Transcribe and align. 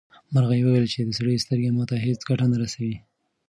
مرغۍ 0.33 0.61
وویل 0.63 0.87
چې 0.93 0.99
د 1.03 1.09
سړي 1.17 1.35
سترګه 1.43 1.69
ماته 1.77 1.95
هیڅ 2.05 2.19
ګټه 2.29 2.45
نه 2.51 2.57
رسوي. 2.61 2.95